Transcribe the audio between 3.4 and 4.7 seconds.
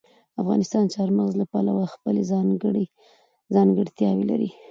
ځانګړتیاوې لري.